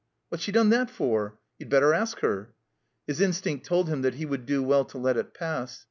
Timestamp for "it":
5.15-5.35